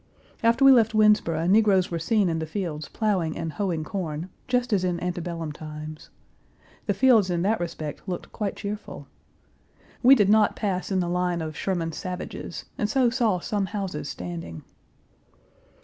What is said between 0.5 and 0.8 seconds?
we